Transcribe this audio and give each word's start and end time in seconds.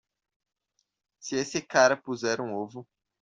Se 1.19 1.35
esse 1.35 1.61
cara 1.61 1.95
puser 1.95 2.41
um 2.41 2.55
ovo. 2.55 2.87